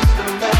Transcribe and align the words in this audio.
system 0.00 0.57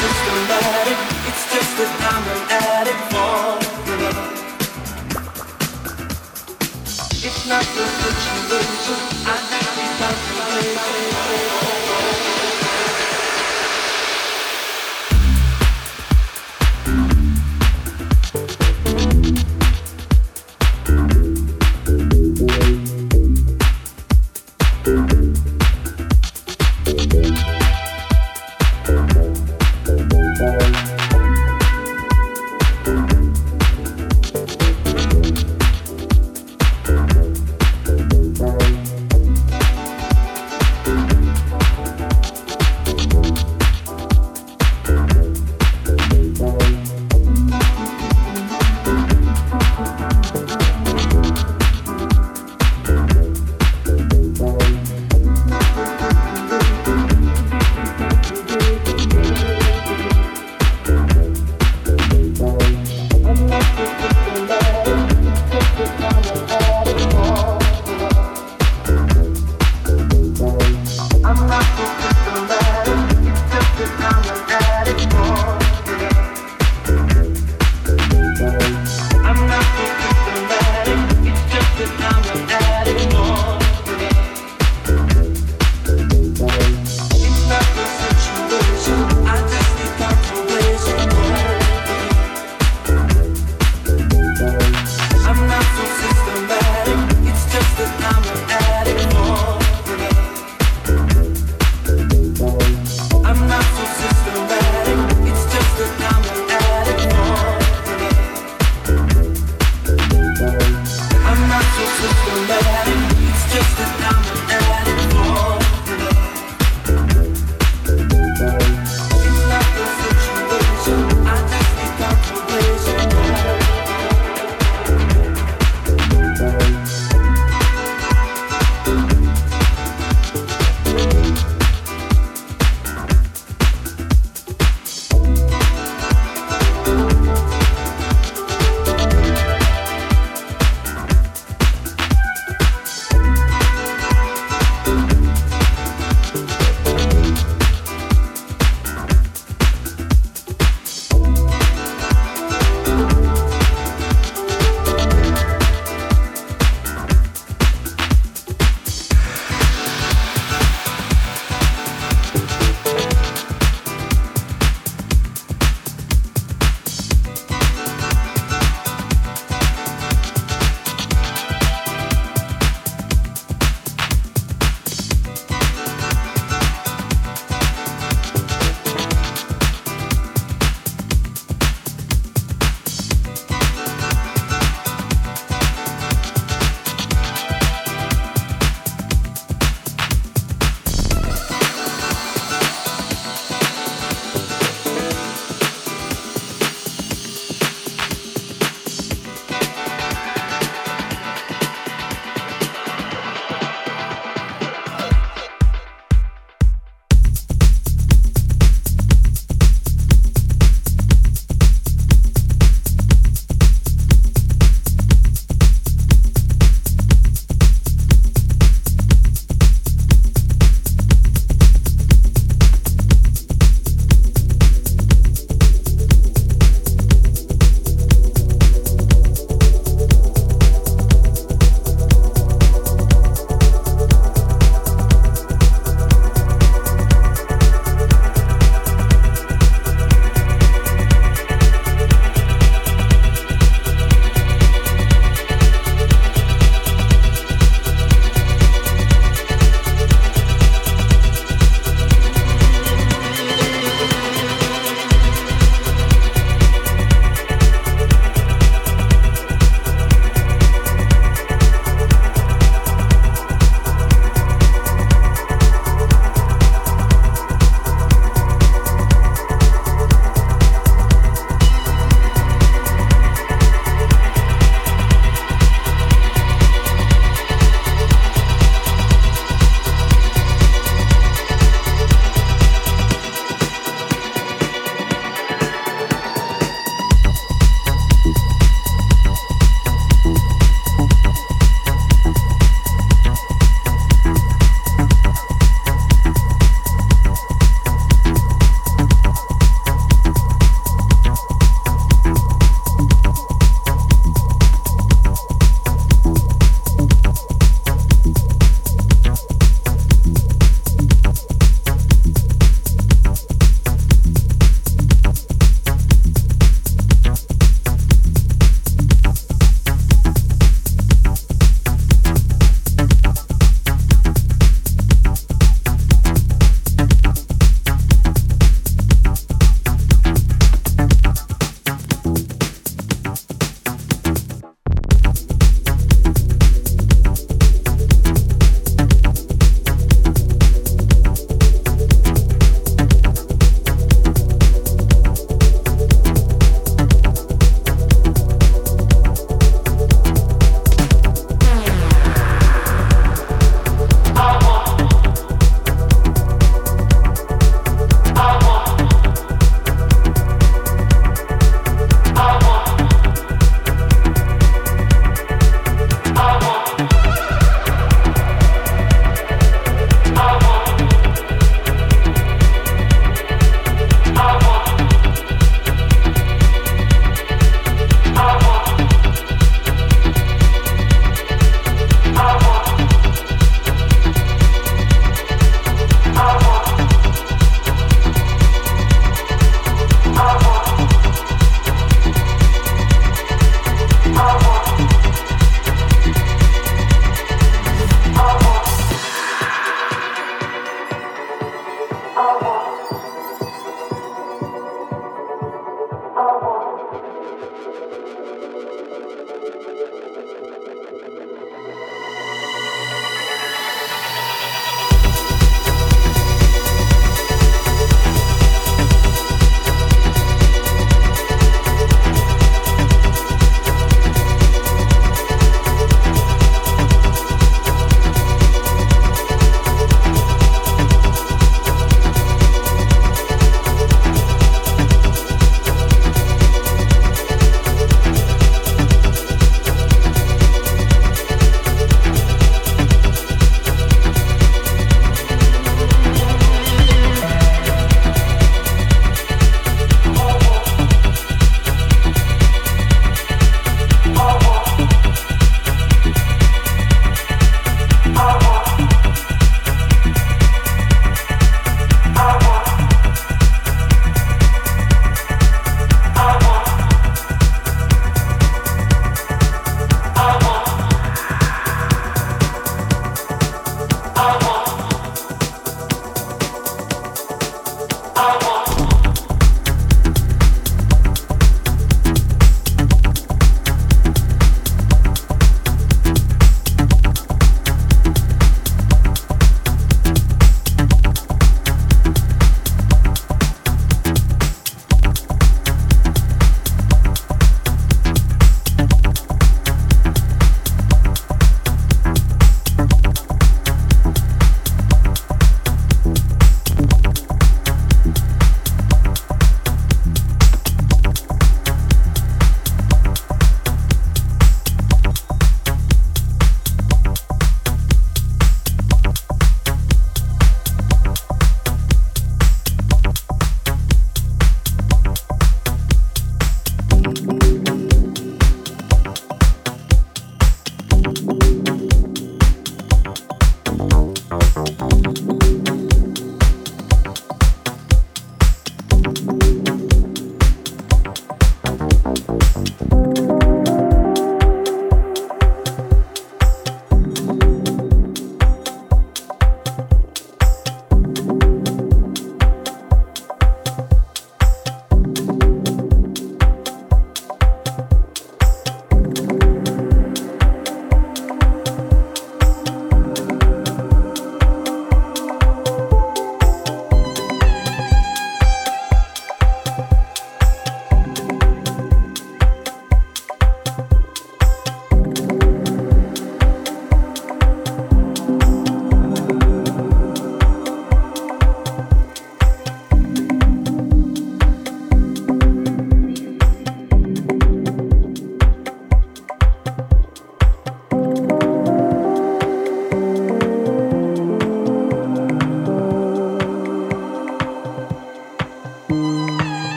systematic. 0.00 0.98
It's 1.28 1.44
just 1.52 1.72
that 1.78 1.92
I'm 2.12 2.24
an 2.34 2.42
addict 2.50 3.02
for 3.12 3.56
love. 4.02 4.34
It's 7.26 7.42
not 7.48 7.64
the 7.76 7.86
situation. 8.02 8.98
I 9.26 9.36
have 9.50 9.70
to 9.76 9.84
calculate. 9.98 11.15